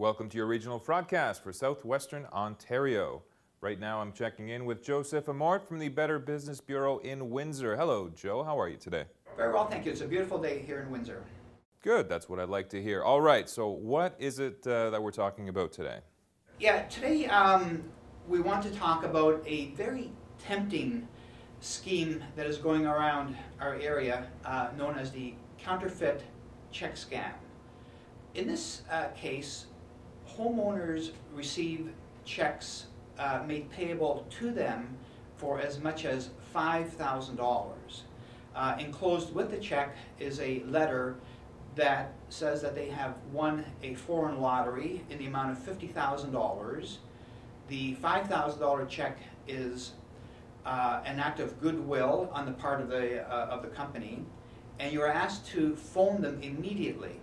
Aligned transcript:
Welcome 0.00 0.30
to 0.30 0.38
your 0.38 0.46
regional 0.46 0.78
broadcast 0.78 1.42
for 1.42 1.52
southwestern 1.52 2.24
Ontario. 2.32 3.22
Right 3.60 3.78
now, 3.78 4.00
I'm 4.00 4.14
checking 4.14 4.48
in 4.48 4.64
with 4.64 4.82
Joseph 4.82 5.26
Amort 5.26 5.68
from 5.68 5.78
the 5.78 5.90
Better 5.90 6.18
Business 6.18 6.58
Bureau 6.58 7.00
in 7.00 7.28
Windsor. 7.28 7.76
Hello, 7.76 8.08
Joe. 8.08 8.42
How 8.42 8.58
are 8.58 8.70
you 8.70 8.78
today? 8.78 9.04
Very 9.36 9.52
well, 9.52 9.66
thank 9.68 9.84
you. 9.84 9.92
It's 9.92 10.00
a 10.00 10.06
beautiful 10.06 10.38
day 10.38 10.62
here 10.66 10.80
in 10.80 10.90
Windsor. 10.90 11.22
Good. 11.82 12.08
That's 12.08 12.30
what 12.30 12.40
I'd 12.40 12.48
like 12.48 12.70
to 12.70 12.82
hear. 12.82 13.02
All 13.02 13.20
right. 13.20 13.46
So, 13.46 13.68
what 13.68 14.16
is 14.18 14.38
it 14.38 14.66
uh, 14.66 14.88
that 14.88 15.02
we're 15.02 15.10
talking 15.10 15.50
about 15.50 15.70
today? 15.70 15.98
Yeah, 16.58 16.84
today 16.84 17.26
um, 17.26 17.84
we 18.26 18.40
want 18.40 18.62
to 18.62 18.70
talk 18.70 19.04
about 19.04 19.42
a 19.44 19.66
very 19.72 20.12
tempting 20.38 21.06
scheme 21.60 22.24
that 22.36 22.46
is 22.46 22.56
going 22.56 22.86
around 22.86 23.36
our 23.60 23.74
area 23.74 24.28
uh, 24.46 24.68
known 24.78 24.98
as 24.98 25.10
the 25.10 25.34
counterfeit 25.58 26.22
check 26.72 26.94
scam. 26.94 27.32
In 28.34 28.46
this 28.46 28.80
uh, 28.90 29.08
case, 29.08 29.66
homeowners 30.40 31.10
receive 31.34 31.92
checks 32.24 32.86
uh, 33.18 33.42
made 33.46 33.70
payable 33.70 34.26
to 34.30 34.50
them 34.50 34.96
for 35.36 35.60
as 35.60 35.78
much 35.80 36.04
as 36.04 36.30
$5,000. 36.54 37.72
Uh, 38.54 38.76
enclosed 38.78 39.34
with 39.34 39.50
the 39.50 39.58
check 39.58 39.96
is 40.18 40.40
a 40.40 40.62
letter 40.64 41.16
that 41.76 42.12
says 42.30 42.62
that 42.62 42.74
they 42.74 42.88
have 42.88 43.14
won 43.32 43.64
a 43.82 43.94
foreign 43.94 44.40
lottery 44.40 45.02
in 45.10 45.18
the 45.18 45.26
amount 45.26 45.52
of 45.52 45.58
$50,000. 45.58 46.96
The 47.68 47.94
$5,000 47.96 48.88
check 48.88 49.18
is 49.46 49.92
uh, 50.66 51.00
an 51.04 51.20
act 51.20 51.40
of 51.40 51.60
goodwill 51.60 52.30
on 52.32 52.46
the 52.46 52.52
part 52.52 52.80
of 52.80 52.88
the, 52.88 53.22
uh, 53.30 53.46
of 53.46 53.62
the 53.62 53.68
company, 53.68 54.24
and 54.78 54.92
you're 54.92 55.10
asked 55.10 55.46
to 55.48 55.76
phone 55.76 56.22
them 56.22 56.42
immediately 56.42 57.20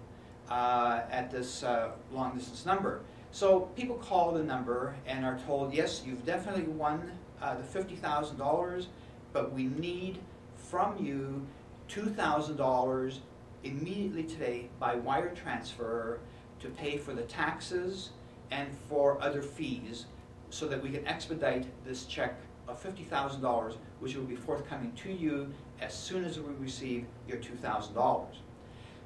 uh, 0.49 1.01
at 1.11 1.31
this 1.31 1.63
uh, 1.63 1.91
long 2.11 2.35
distance 2.35 2.65
number. 2.65 3.01
So 3.31 3.61
people 3.75 3.95
call 3.95 4.31
the 4.31 4.43
number 4.43 4.95
and 5.05 5.25
are 5.25 5.39
told, 5.45 5.73
yes, 5.73 6.03
you've 6.05 6.25
definitely 6.25 6.63
won 6.63 7.11
uh, 7.41 7.55
the 7.55 7.63
$50,000, 7.63 8.87
but 9.33 9.51
we 9.51 9.65
need 9.65 10.19
from 10.55 10.97
you 11.03 11.45
$2,000 11.89 13.17
immediately 13.63 14.23
today 14.23 14.69
by 14.79 14.95
wire 14.95 15.33
transfer 15.35 16.19
to 16.59 16.69
pay 16.69 16.97
for 16.97 17.13
the 17.13 17.23
taxes 17.23 18.11
and 18.51 18.69
for 18.89 19.21
other 19.21 19.41
fees 19.41 20.05
so 20.49 20.67
that 20.67 20.81
we 20.81 20.89
can 20.89 21.05
expedite 21.05 21.65
this 21.85 22.05
check 22.05 22.39
of 22.67 22.81
$50,000, 22.81 23.75
which 23.99 24.15
will 24.15 24.23
be 24.23 24.35
forthcoming 24.35 24.91
to 24.93 25.11
you 25.11 25.53
as 25.81 25.93
soon 25.93 26.23
as 26.23 26.39
we 26.39 26.53
receive 26.59 27.05
your 27.27 27.37
$2,000. 27.37 28.25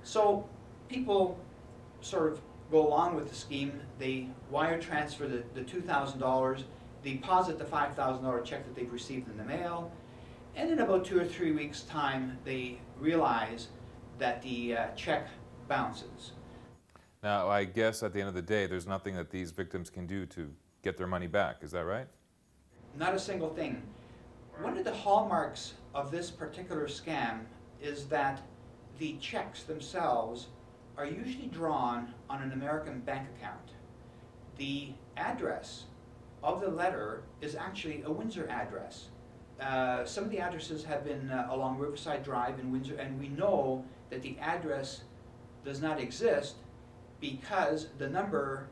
So 0.03 0.47
people 0.91 1.39
sort 2.01 2.31
of 2.31 2.41
go 2.69 2.85
along 2.85 3.15
with 3.15 3.29
the 3.29 3.35
scheme. 3.35 3.79
They 3.97 4.27
wire 4.49 4.79
transfer 4.79 5.27
the, 5.27 5.43
the 5.53 5.61
$2,000, 5.61 6.63
deposit 7.03 7.57
the 7.57 7.65
$5,000 7.65 8.45
check 8.45 8.65
that 8.65 8.75
they've 8.75 8.91
received 8.91 9.29
in 9.29 9.37
the 9.37 9.43
mail, 9.43 9.91
and 10.55 10.69
in 10.69 10.79
about 10.79 11.05
two 11.05 11.19
or 11.19 11.25
three 11.25 11.51
weeks' 11.51 11.81
time, 11.83 12.37
they 12.43 12.77
realize 12.99 13.69
that 14.19 14.41
the 14.41 14.75
uh, 14.75 14.87
check 14.95 15.29
bounces. 15.67 16.31
Now, 17.23 17.49
I 17.49 17.63
guess 17.63 18.03
at 18.03 18.13
the 18.13 18.19
end 18.19 18.27
of 18.27 18.35
the 18.35 18.41
day, 18.41 18.65
there's 18.65 18.87
nothing 18.87 19.15
that 19.15 19.29
these 19.29 19.51
victims 19.51 19.89
can 19.89 20.07
do 20.07 20.25
to 20.27 20.51
get 20.81 20.97
their 20.97 21.07
money 21.07 21.27
back. 21.27 21.57
Is 21.61 21.71
that 21.71 21.85
right? 21.85 22.07
Not 22.97 23.13
a 23.13 23.19
single 23.19 23.49
thing. 23.49 23.81
One 24.59 24.77
of 24.77 24.83
the 24.83 24.93
hallmarks 24.93 25.75
of 25.95 26.11
this 26.11 26.29
particular 26.29 26.87
scam 26.87 27.41
is 27.81 28.05
that 28.07 28.41
the 28.99 29.15
checks 29.19 29.63
themselves 29.63 30.47
are 30.97 31.05
usually 31.05 31.47
drawn 31.47 32.13
on 32.29 32.41
an 32.41 32.51
American 32.51 32.99
bank 33.01 33.27
account. 33.37 33.71
The 34.57 34.89
address 35.17 35.85
of 36.43 36.61
the 36.61 36.69
letter 36.69 37.23
is 37.41 37.55
actually 37.55 38.03
a 38.03 38.11
Windsor 38.11 38.47
address. 38.49 39.07
Uh, 39.59 40.05
some 40.05 40.23
of 40.23 40.31
the 40.31 40.39
addresses 40.39 40.83
have 40.83 41.03
been 41.03 41.29
uh, 41.29 41.47
along 41.51 41.77
Riverside 41.77 42.23
Drive 42.23 42.59
in 42.59 42.71
Windsor, 42.71 42.95
and 42.95 43.19
we 43.19 43.27
know 43.29 43.85
that 44.09 44.21
the 44.21 44.37
address 44.39 45.01
does 45.63 45.81
not 45.81 45.99
exist 45.99 46.55
because 47.19 47.87
the 47.99 48.09
number 48.09 48.67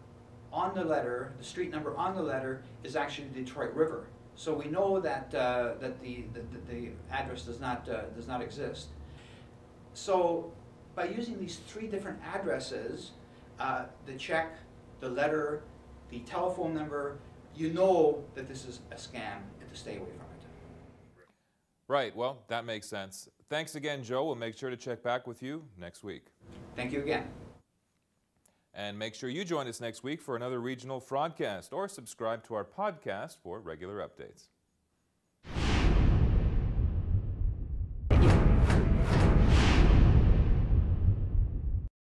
on 0.52 0.74
the 0.74 0.84
letter, 0.84 1.32
the 1.38 1.44
street 1.44 1.70
number 1.70 1.96
on 1.96 2.16
the 2.16 2.22
letter, 2.24 2.64
is 2.84 2.96
actually 2.96 3.28
Detroit 3.28 3.74
River. 3.74 4.08
So 4.36 4.54
we 4.54 4.66
know 4.66 5.00
that 5.00 5.34
uh, 5.36 5.74
that 5.80 6.02
the, 6.02 6.24
the, 6.34 6.42
the 6.74 6.90
address 7.12 7.44
does 7.44 7.60
not 7.60 7.88
uh, 7.88 8.04
does 8.16 8.28
not 8.28 8.42
exist. 8.42 8.88
So 9.94 10.52
by 10.96 11.06
using 11.06 11.40
these 11.40 11.58
three 11.68 11.88
different 11.88 12.20
addresses, 12.34 13.12
uh, 13.60 13.86
the 14.06 14.14
check, 14.14 14.58
the 15.00 15.10
letter, 15.10 15.62
the 16.10 16.20
telephone 16.20 16.74
number, 16.74 17.18
you 17.56 17.72
know 17.72 18.24
that 18.36 18.48
this 18.48 18.66
is 18.66 18.80
a 18.92 18.96
scam 18.96 19.40
and 19.60 19.70
to 19.70 19.76
stay 19.76 19.98
away 19.98 20.10
from 20.10 20.22
it. 20.22 20.30
Right. 21.90 22.16
Well, 22.16 22.44
that 22.50 22.66
makes 22.66 22.88
sense. 22.88 23.28
Thanks 23.50 23.74
again, 23.74 24.04
Joe. 24.04 24.24
We'll 24.26 24.36
make 24.36 24.56
sure 24.56 24.70
to 24.70 24.78
check 24.78 25.02
back 25.02 25.26
with 25.26 25.42
you 25.42 25.64
next 25.76 26.04
week. 26.04 26.28
Thank 26.76 26.94
you 26.94 27.02
again. 27.02 27.28
And 28.76 28.98
make 28.98 29.16
sure 29.16 29.28
you 29.28 29.44
join 29.44 29.68
us 29.68 29.82
next 29.82 30.04
week 30.04 30.22
for 30.22 30.36
another 30.36 30.60
regional 30.60 31.00
broadcast 31.00 31.74
or 31.74 31.88
subscribe 31.88 32.44
to 32.46 32.54
our 32.54 32.64
podcast 32.64 33.38
for 33.42 33.60
regular 33.60 34.08
updates. 34.08 34.50